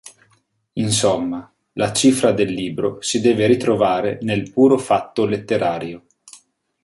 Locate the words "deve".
3.21-3.45